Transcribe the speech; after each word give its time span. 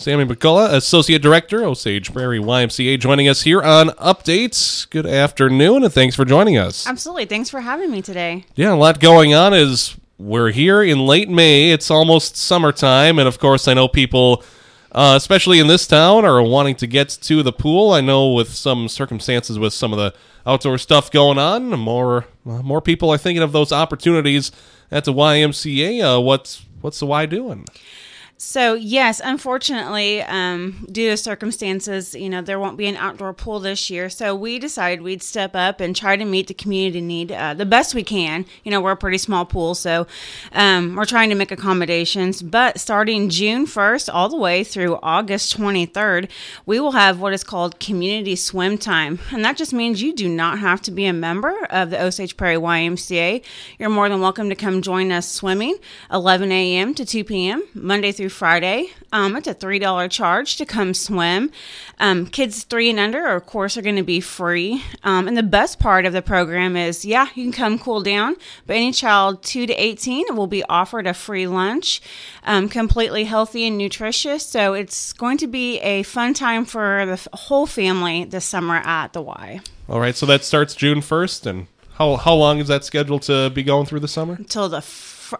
Sammy 0.00 0.24
McCullough, 0.24 0.72
Associate 0.72 1.20
Director, 1.20 1.62
Osage 1.62 2.14
Prairie 2.14 2.38
YMCA, 2.38 2.98
joining 2.98 3.28
us 3.28 3.42
here 3.42 3.60
on 3.60 3.88
Updates. 3.90 4.88
Good 4.88 5.04
afternoon, 5.04 5.84
and 5.84 5.92
thanks 5.92 6.16
for 6.16 6.24
joining 6.24 6.56
us. 6.56 6.86
Absolutely. 6.86 7.26
Thanks 7.26 7.50
for 7.50 7.60
having 7.60 7.90
me 7.90 8.00
today. 8.00 8.46
Yeah, 8.54 8.72
a 8.72 8.76
lot 8.76 8.98
going 8.98 9.34
on 9.34 9.52
as 9.52 9.98
we're 10.16 10.52
here 10.52 10.82
in 10.82 11.00
late 11.00 11.28
May. 11.28 11.70
It's 11.70 11.90
almost 11.90 12.38
summertime, 12.38 13.18
and 13.18 13.28
of 13.28 13.38
course, 13.38 13.68
I 13.68 13.74
know 13.74 13.88
people, 13.88 14.42
uh, 14.92 15.12
especially 15.18 15.58
in 15.58 15.66
this 15.66 15.86
town, 15.86 16.24
are 16.24 16.42
wanting 16.42 16.76
to 16.76 16.86
get 16.86 17.10
to 17.20 17.42
the 17.42 17.52
pool. 17.52 17.92
I 17.92 18.00
know 18.00 18.32
with 18.32 18.54
some 18.54 18.88
circumstances 18.88 19.58
with 19.58 19.74
some 19.74 19.92
of 19.92 19.98
the 19.98 20.14
outdoor 20.46 20.78
stuff 20.78 21.10
going 21.10 21.36
on, 21.36 21.68
more 21.78 22.24
uh, 22.46 22.62
more 22.62 22.80
people 22.80 23.10
are 23.10 23.18
thinking 23.18 23.42
of 23.42 23.52
those 23.52 23.70
opportunities 23.70 24.50
at 24.90 25.04
the 25.04 25.12
YMCA. 25.12 26.16
Uh, 26.16 26.22
what's 26.22 26.64
what's 26.80 27.00
the 27.00 27.06
Y 27.06 27.26
doing? 27.26 27.66
So 28.42 28.72
yes, 28.72 29.20
unfortunately, 29.22 30.22
um, 30.22 30.86
due 30.90 31.10
to 31.10 31.16
circumstances, 31.18 32.14
you 32.14 32.30
know 32.30 32.40
there 32.40 32.58
won't 32.58 32.78
be 32.78 32.86
an 32.86 32.96
outdoor 32.96 33.34
pool 33.34 33.60
this 33.60 33.90
year. 33.90 34.08
So 34.08 34.34
we 34.34 34.58
decided 34.58 35.02
we'd 35.02 35.22
step 35.22 35.54
up 35.54 35.78
and 35.78 35.94
try 35.94 36.16
to 36.16 36.24
meet 36.24 36.46
the 36.46 36.54
community 36.54 37.02
need 37.02 37.32
uh, 37.32 37.52
the 37.52 37.66
best 37.66 37.94
we 37.94 38.02
can. 38.02 38.46
You 38.64 38.70
know 38.70 38.80
we're 38.80 38.92
a 38.92 38.96
pretty 38.96 39.18
small 39.18 39.44
pool, 39.44 39.74
so 39.74 40.06
um, 40.52 40.96
we're 40.96 41.04
trying 41.04 41.28
to 41.28 41.34
make 41.34 41.50
accommodations. 41.50 42.40
But 42.40 42.80
starting 42.80 43.28
June 43.28 43.66
first 43.66 44.08
all 44.08 44.30
the 44.30 44.38
way 44.38 44.64
through 44.64 44.98
August 45.02 45.52
twenty 45.52 45.84
third, 45.84 46.30
we 46.64 46.80
will 46.80 46.92
have 46.92 47.20
what 47.20 47.34
is 47.34 47.44
called 47.44 47.78
community 47.78 48.36
swim 48.36 48.78
time, 48.78 49.18
and 49.32 49.44
that 49.44 49.58
just 49.58 49.74
means 49.74 50.00
you 50.00 50.14
do 50.14 50.30
not 50.30 50.60
have 50.60 50.80
to 50.82 50.90
be 50.90 51.04
a 51.04 51.12
member 51.12 51.66
of 51.66 51.90
the 51.90 52.02
Osage 52.02 52.38
Prairie 52.38 52.56
YMCA. 52.56 53.44
You're 53.78 53.90
more 53.90 54.08
than 54.08 54.22
welcome 54.22 54.48
to 54.48 54.54
come 54.54 54.80
join 54.80 55.12
us 55.12 55.30
swimming, 55.30 55.76
11 56.10 56.50
a.m. 56.50 56.94
to 56.94 57.04
2 57.04 57.22
p.m. 57.24 57.64
Monday 57.74 58.12
through 58.12 58.29
Friday. 58.30 58.86
Um, 59.12 59.36
it's 59.36 59.46
a 59.46 59.54
$3 59.54 60.10
charge 60.10 60.56
to 60.56 60.64
come 60.64 60.94
swim. 60.94 61.50
Um, 61.98 62.26
kids 62.26 62.64
three 62.64 62.88
and 62.88 62.98
under, 62.98 63.26
of 63.26 63.44
course, 63.44 63.76
are 63.76 63.82
going 63.82 63.96
to 63.96 64.02
be 64.02 64.20
free. 64.20 64.82
Um, 65.04 65.28
and 65.28 65.36
the 65.36 65.42
best 65.42 65.78
part 65.78 66.06
of 66.06 66.14
the 66.14 66.22
program 66.22 66.76
is, 66.76 67.04
yeah, 67.04 67.26
you 67.34 67.44
can 67.44 67.52
come 67.52 67.78
cool 67.78 68.02
down, 68.02 68.36
but 68.66 68.76
any 68.76 68.92
child 68.92 69.42
2 69.42 69.66
to 69.66 69.74
18 69.74 70.34
will 70.34 70.46
be 70.46 70.64
offered 70.64 71.06
a 71.06 71.12
free 71.12 71.46
lunch, 71.46 72.00
um, 72.44 72.70
completely 72.70 73.24
healthy 73.24 73.66
and 73.66 73.76
nutritious. 73.76 74.46
So 74.46 74.72
it's 74.72 75.12
going 75.12 75.36
to 75.38 75.46
be 75.46 75.78
a 75.80 76.02
fun 76.04 76.32
time 76.32 76.64
for 76.64 77.04
the 77.04 77.28
whole 77.36 77.66
family 77.66 78.24
this 78.24 78.46
summer 78.46 78.76
at 78.76 79.12
the 79.12 79.20
Y. 79.20 79.60
All 79.88 80.00
right, 80.00 80.14
so 80.14 80.24
that 80.26 80.44
starts 80.44 80.74
June 80.74 81.00
1st, 81.00 81.46
and 81.46 81.66
how, 81.94 82.16
how 82.16 82.34
long 82.34 82.60
is 82.60 82.68
that 82.68 82.84
scheduled 82.84 83.22
to 83.22 83.50
be 83.50 83.62
going 83.62 83.86
through 83.86 84.00
the 84.00 84.08
summer? 84.08 84.34
Until 84.34 84.68
the 84.68 84.80
fr- 84.80 85.36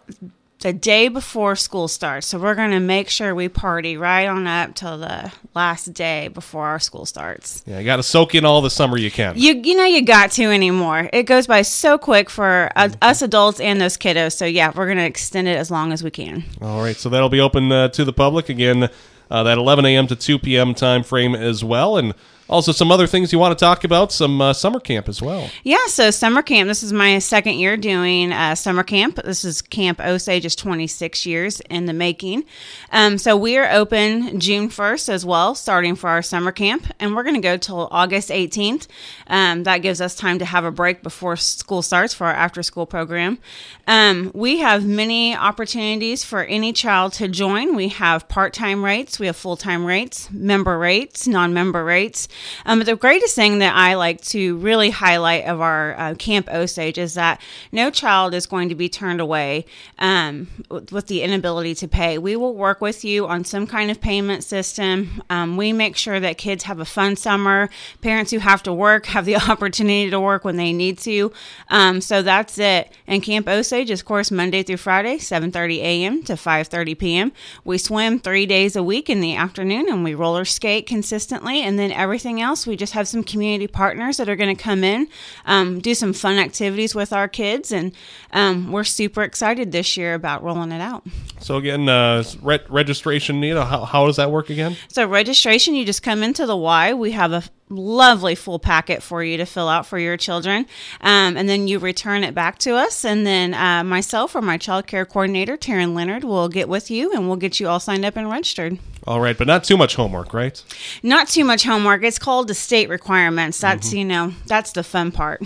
the 0.60 0.72
day 0.72 1.08
before 1.08 1.56
school 1.56 1.88
starts. 1.88 2.26
So 2.26 2.38
we're 2.38 2.54
going 2.54 2.70
to 2.70 2.80
make 2.80 3.08
sure 3.08 3.34
we 3.34 3.48
party 3.48 3.96
right 3.96 4.26
on 4.26 4.46
up 4.46 4.74
till 4.74 4.98
the 4.98 5.32
last 5.54 5.92
day 5.94 6.28
before 6.28 6.66
our 6.66 6.78
school 6.78 7.06
starts. 7.06 7.62
Yeah, 7.66 7.78
you 7.78 7.84
got 7.84 7.96
to 7.96 8.02
soak 8.02 8.34
in 8.34 8.44
all 8.44 8.60
the 8.60 8.70
summer 8.70 8.98
you 8.98 9.10
can. 9.10 9.34
You 9.36 9.54
you 9.54 9.74
know 9.74 9.84
you 9.84 10.02
got 10.02 10.30
to 10.32 10.44
anymore. 10.44 11.08
It 11.12 11.24
goes 11.24 11.46
by 11.46 11.62
so 11.62 11.98
quick 11.98 12.28
for 12.28 12.70
uh, 12.76 12.90
us 13.00 13.22
adults 13.22 13.60
and 13.60 13.80
those 13.80 13.96
kiddos. 13.96 14.36
So 14.36 14.44
yeah, 14.44 14.72
we're 14.74 14.86
going 14.86 14.98
to 14.98 15.04
extend 15.04 15.48
it 15.48 15.56
as 15.56 15.70
long 15.70 15.92
as 15.92 16.02
we 16.02 16.10
can. 16.10 16.44
All 16.60 16.82
right, 16.82 16.96
so 16.96 17.08
that'll 17.08 17.28
be 17.30 17.40
open 17.40 17.72
uh, 17.72 17.88
to 17.88 18.04
the 18.04 18.12
public 18.12 18.48
again. 18.48 18.88
Uh, 19.30 19.44
that 19.44 19.58
11 19.58 19.86
a.m. 19.86 20.08
to 20.08 20.16
2 20.16 20.40
p.m. 20.40 20.74
time 20.74 21.04
frame 21.04 21.36
as 21.36 21.62
well, 21.62 21.96
and 21.96 22.14
also 22.50 22.72
some 22.72 22.90
other 22.90 23.06
things 23.06 23.32
you 23.32 23.38
want 23.38 23.56
to 23.56 23.64
talk 23.64 23.84
about 23.84 24.12
some 24.12 24.40
uh, 24.40 24.52
summer 24.52 24.80
camp 24.80 25.08
as 25.08 25.22
well. 25.22 25.48
Yeah 25.62 25.86
so 25.86 26.10
summer 26.10 26.42
camp 26.42 26.68
this 26.68 26.82
is 26.82 26.92
my 26.92 27.18
second 27.20 27.54
year 27.54 27.76
doing 27.76 28.32
uh, 28.32 28.54
summer 28.54 28.82
camp. 28.82 29.16
This 29.16 29.44
is 29.44 29.62
camp 29.62 30.00
osage 30.00 30.44
is 30.44 30.56
26 30.56 31.24
years 31.24 31.60
in 31.70 31.86
the 31.86 31.92
making. 31.92 32.44
Um, 32.92 33.16
so 33.18 33.36
we 33.36 33.56
are 33.56 33.70
open 33.70 34.40
june 34.40 34.68
1st 34.68 35.08
as 35.08 35.24
well 35.24 35.54
starting 35.54 35.94
for 35.94 36.10
our 36.10 36.22
summer 36.22 36.52
camp 36.52 36.86
and 36.98 37.14
we're 37.14 37.22
going 37.22 37.36
to 37.36 37.40
go 37.40 37.56
till 37.56 37.88
august 37.90 38.30
18th 38.30 38.88
um, 39.28 39.62
that 39.62 39.78
gives 39.78 40.00
us 40.00 40.14
time 40.14 40.38
to 40.40 40.44
have 40.44 40.64
a 40.64 40.72
break 40.72 41.02
before 41.02 41.36
school 41.36 41.82
starts 41.82 42.12
for 42.12 42.26
our 42.26 42.34
after 42.34 42.62
school 42.62 42.86
program. 42.86 43.38
Um, 43.86 44.32
we 44.34 44.58
have 44.58 44.84
many 44.84 45.36
opportunities 45.36 46.24
for 46.24 46.42
any 46.44 46.72
child 46.72 47.12
to 47.14 47.28
join. 47.28 47.76
We 47.76 47.88
have 47.88 48.28
part-time 48.28 48.84
rates 48.84 49.20
we 49.20 49.26
have 49.26 49.36
full-time 49.36 49.84
rates 49.84 50.30
member 50.30 50.78
rates 50.78 51.28
non-member 51.28 51.84
rates 51.84 52.28
um, 52.66 52.80
but 52.80 52.86
the 52.86 52.96
greatest 52.96 53.34
thing 53.34 53.58
that 53.58 53.74
I 53.74 53.94
like 53.94 54.20
to 54.22 54.56
really 54.58 54.90
highlight 54.90 55.44
of 55.44 55.60
our 55.60 55.98
uh, 55.98 56.14
Camp 56.14 56.48
Osage 56.50 56.98
is 56.98 57.14
that 57.14 57.40
no 57.72 57.90
child 57.90 58.34
is 58.34 58.46
going 58.46 58.68
to 58.68 58.74
be 58.74 58.88
turned 58.88 59.20
away 59.20 59.64
um, 59.98 60.48
with, 60.70 61.06
the 61.06 61.22
inability 61.22 61.74
to 61.74 61.88
pay. 61.88 62.18
We 62.18 62.36
will 62.36 62.54
work 62.54 62.80
with 62.80 63.04
you 63.04 63.26
on 63.26 63.44
some 63.44 63.66
kind 63.66 63.90
of 63.90 64.00
payment 64.00 64.44
system. 64.44 65.22
Um, 65.28 65.56
we 65.56 65.72
make 65.72 65.96
sure 65.96 66.20
that 66.20 66.38
kids 66.38 66.64
have 66.64 66.78
a 66.78 66.84
fun 66.84 67.16
summer. 67.16 67.68
Parents 68.00 68.30
who 68.30 68.38
have 68.38 68.62
to 68.64 68.72
work 68.72 69.06
have 69.06 69.24
the 69.24 69.36
opportunity 69.50 70.08
to 70.10 70.20
work 70.20 70.44
when 70.44 70.56
they 70.56 70.72
need 70.72 70.98
to. 70.98 71.32
Um, 71.68 72.00
so 72.00 72.22
that's 72.22 72.58
it. 72.58 72.92
And 73.06 73.22
Camp 73.22 73.48
Osage 73.48 73.90
is, 73.90 74.00
of 74.00 74.06
course, 74.06 74.30
Monday 74.30 74.62
through 74.62 74.76
Friday, 74.76 75.16
7:30 75.16 75.78
a.m. 75.78 76.22
to 76.24 76.34
5:30 76.34 76.98
p.m. 76.98 77.32
We 77.64 77.78
swim 77.78 78.18
three 78.18 78.46
days 78.46 78.76
a 78.76 78.82
week 78.82 79.10
in 79.10 79.20
the 79.20 79.34
afternoon, 79.34 79.86
and 79.88 80.04
we 80.04 80.14
roller 80.14 80.44
skate 80.44 80.86
consistently, 80.86 81.62
and 81.62 81.78
then 81.78 81.90
everything 81.90 82.29
anything 82.30 82.42
else, 82.42 82.66
we 82.66 82.76
just 82.76 82.92
have 82.92 83.08
some 83.08 83.22
community 83.22 83.66
partners 83.66 84.16
that 84.16 84.28
are 84.28 84.36
going 84.36 84.54
to 84.54 84.62
come 84.62 84.84
in, 84.84 85.08
um, 85.46 85.80
do 85.80 85.94
some 85.94 86.12
fun 86.12 86.38
activities 86.38 86.94
with 86.94 87.12
our 87.12 87.28
kids, 87.28 87.72
and 87.72 87.92
um, 88.32 88.70
we're 88.72 88.84
super 88.84 89.22
excited 89.22 89.72
this 89.72 89.96
year 89.96 90.14
about 90.14 90.42
rolling 90.42 90.72
it 90.72 90.80
out. 90.80 91.04
So 91.40 91.56
again, 91.56 91.88
uh, 91.88 92.22
re- 92.42 92.60
registration, 92.68 93.40
Nita, 93.40 93.64
how, 93.64 93.84
how 93.84 94.06
does 94.06 94.16
that 94.16 94.30
work 94.30 94.50
again? 94.50 94.76
So 94.88 95.06
registration, 95.06 95.74
you 95.74 95.84
just 95.84 96.02
come 96.02 96.22
into 96.22 96.46
the 96.46 96.56
Y. 96.56 96.94
We 96.94 97.12
have 97.12 97.32
a 97.32 97.42
lovely 97.70 98.34
full 98.34 98.58
packet 98.58 99.02
for 99.02 99.22
you 99.22 99.36
to 99.36 99.46
fill 99.46 99.68
out 99.68 99.86
for 99.86 99.98
your 99.98 100.16
children. 100.16 100.66
Um, 101.00 101.36
and 101.36 101.48
then 101.48 101.68
you 101.68 101.78
return 101.78 102.24
it 102.24 102.34
back 102.34 102.58
to 102.60 102.74
us. 102.74 103.04
And 103.04 103.26
then 103.26 103.54
uh, 103.54 103.84
myself 103.84 104.34
or 104.34 104.42
my 104.42 104.58
child 104.58 104.86
care 104.86 105.06
coordinator, 105.06 105.56
Taryn 105.56 105.94
Leonard, 105.94 106.24
will 106.24 106.48
get 106.48 106.68
with 106.68 106.90
you 106.90 107.12
and 107.12 107.26
we'll 107.28 107.36
get 107.36 107.60
you 107.60 107.68
all 107.68 107.80
signed 107.80 108.04
up 108.04 108.16
and 108.16 108.28
registered. 108.28 108.78
All 109.06 109.20
right, 109.20 109.38
but 109.38 109.46
not 109.46 109.64
too 109.64 109.76
much 109.76 109.94
homework, 109.94 110.34
right? 110.34 110.62
Not 111.02 111.28
too 111.28 111.44
much 111.44 111.64
homework. 111.64 112.02
It's 112.02 112.18
called 112.18 112.48
the 112.48 112.54
state 112.54 112.88
requirements. 112.88 113.58
That's, 113.58 113.88
mm-hmm. 113.88 113.96
you 113.96 114.04
know, 114.04 114.34
that's 114.46 114.72
the 114.72 114.82
fun 114.82 115.10
part. 115.10 115.42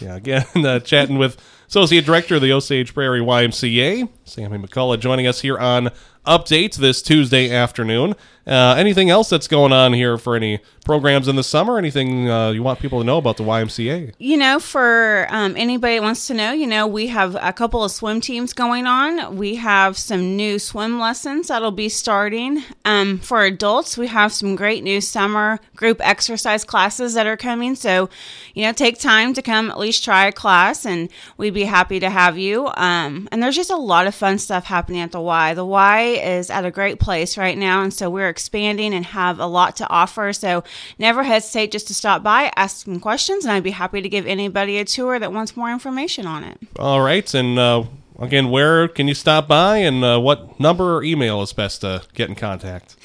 Yeah, 0.00 0.16
again, 0.16 0.46
uh, 0.56 0.80
chatting 0.80 1.18
with 1.18 1.36
Associate 1.68 2.02
Director 2.02 2.36
of 2.36 2.40
the 2.40 2.50
Osage 2.50 2.94
Prairie 2.94 3.20
YMCA, 3.20 4.08
Sammy 4.24 4.56
McCullough, 4.56 4.98
joining 4.98 5.26
us 5.26 5.42
here 5.42 5.58
on 5.58 5.90
Update 6.26 6.76
this 6.76 7.00
Tuesday 7.00 7.50
afternoon. 7.50 8.14
Uh, 8.46 8.74
anything 8.78 9.08
else 9.10 9.28
that's 9.28 9.48
going 9.48 9.72
on 9.72 9.92
here 9.92 10.16
for 10.16 10.34
any 10.36 10.58
programs 10.84 11.28
in 11.28 11.36
the 11.36 11.42
summer? 11.42 11.76
Anything 11.76 12.30
uh, 12.30 12.50
you 12.50 12.62
want 12.62 12.80
people 12.80 12.98
to 12.98 13.04
know 13.04 13.18
about 13.18 13.36
the 13.36 13.44
YMCA? 13.44 14.14
You 14.18 14.36
know, 14.38 14.58
for 14.58 15.26
um, 15.30 15.54
anybody 15.56 15.96
that 15.96 16.02
wants 16.02 16.26
to 16.28 16.34
know, 16.34 16.52
you 16.52 16.66
know, 16.66 16.86
we 16.86 17.08
have 17.08 17.34
a 17.40 17.52
couple 17.52 17.84
of 17.84 17.90
swim 17.90 18.22
teams 18.22 18.52
going 18.54 18.86
on. 18.86 19.36
We 19.36 19.56
have 19.56 19.98
some 19.98 20.34
new 20.36 20.58
swim 20.58 20.98
lessons 20.98 21.48
that'll 21.48 21.72
be 21.72 21.90
starting. 21.90 22.62
Um, 22.86 23.18
for 23.18 23.44
adults, 23.44 23.98
we 23.98 24.06
have 24.06 24.32
some 24.32 24.56
great 24.56 24.82
new 24.82 25.02
summer 25.02 25.60
group 25.76 26.00
exercise 26.02 26.64
classes 26.64 27.14
that 27.14 27.26
are 27.26 27.36
coming. 27.36 27.74
So, 27.74 28.08
you 28.54 28.64
know, 28.64 28.72
take 28.72 28.98
time 28.98 29.34
to 29.34 29.42
come 29.42 29.70
at 29.70 29.78
least 29.78 30.04
try 30.04 30.26
a 30.26 30.32
class, 30.32 30.86
and 30.86 31.10
we'd 31.36 31.54
be 31.58 31.64
happy 31.64 31.98
to 31.98 32.08
have 32.08 32.38
you. 32.38 32.68
Um, 32.76 33.28
and 33.32 33.42
there's 33.42 33.56
just 33.56 33.70
a 33.70 33.76
lot 33.76 34.06
of 34.06 34.14
fun 34.14 34.38
stuff 34.38 34.64
happening 34.64 35.00
at 35.00 35.10
the 35.10 35.20
Y. 35.20 35.54
The 35.54 35.64
Y 35.64 36.00
is 36.22 36.50
at 36.50 36.64
a 36.64 36.70
great 36.70 37.00
place 37.00 37.36
right 37.36 37.58
now, 37.58 37.82
and 37.82 37.92
so 37.92 38.08
we're 38.08 38.28
expanding 38.28 38.94
and 38.94 39.04
have 39.06 39.40
a 39.40 39.46
lot 39.46 39.74
to 39.76 39.88
offer. 39.88 40.32
So 40.32 40.62
never 40.98 41.24
hesitate 41.24 41.72
just 41.72 41.88
to 41.88 41.94
stop 41.94 42.22
by, 42.22 42.52
ask 42.54 42.84
some 42.84 43.00
questions, 43.00 43.44
and 43.44 43.52
I'd 43.52 43.64
be 43.64 43.72
happy 43.72 44.00
to 44.00 44.08
give 44.08 44.26
anybody 44.26 44.78
a 44.78 44.84
tour 44.84 45.18
that 45.18 45.32
wants 45.32 45.56
more 45.56 45.70
information 45.70 46.26
on 46.26 46.44
it. 46.44 46.58
All 46.78 47.00
right. 47.00 47.34
And 47.34 47.58
uh, 47.58 47.84
again, 48.18 48.50
where 48.50 48.88
can 48.88 49.08
you 49.08 49.14
stop 49.14 49.48
by 49.48 49.78
and 49.78 50.04
uh, 50.04 50.18
what 50.20 50.58
number 50.58 50.96
or 50.96 51.04
email 51.04 51.42
is 51.42 51.52
best 51.52 51.82
to 51.82 52.02
get 52.14 52.28
in 52.28 52.34
contact? 52.34 52.96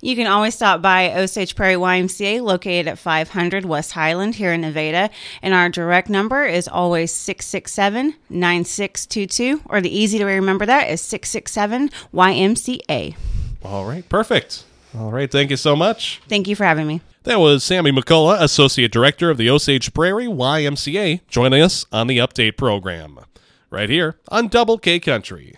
You 0.00 0.16
can 0.16 0.26
always 0.26 0.54
stop 0.54 0.82
by 0.82 1.12
Osage 1.14 1.54
Prairie 1.54 1.74
YMCA 1.74 2.42
located 2.42 2.88
at 2.88 2.98
500 2.98 3.64
West 3.64 3.92
Highland 3.92 4.36
here 4.36 4.52
in 4.52 4.62
Nevada. 4.62 5.10
And 5.42 5.54
our 5.54 5.68
direct 5.68 6.08
number 6.08 6.44
is 6.44 6.68
always 6.68 7.12
667 7.12 8.14
9622, 8.30 9.62
or 9.66 9.80
the 9.80 9.96
easy 9.96 10.18
way 10.18 10.32
to 10.32 10.36
remember 10.36 10.66
that 10.66 10.88
is 10.90 11.00
667 11.00 11.90
YMCA. 12.12 13.16
All 13.64 13.84
right. 13.84 14.08
Perfect. 14.08 14.64
All 14.98 15.10
right. 15.10 15.30
Thank 15.30 15.50
you 15.50 15.56
so 15.56 15.76
much. 15.76 16.20
Thank 16.28 16.48
you 16.48 16.56
for 16.56 16.64
having 16.64 16.86
me. 16.86 17.00
That 17.24 17.38
was 17.38 17.62
Sammy 17.62 17.92
McCullough, 17.92 18.40
Associate 18.40 18.90
Director 18.90 19.30
of 19.30 19.38
the 19.38 19.48
Osage 19.48 19.94
Prairie 19.94 20.26
YMCA, 20.26 21.20
joining 21.28 21.62
us 21.62 21.86
on 21.92 22.08
the 22.08 22.18
Update 22.18 22.56
program. 22.56 23.20
Right 23.72 23.88
here 23.88 24.16
on 24.28 24.48
Double 24.48 24.76
K 24.76 25.00
Country. 25.00 25.56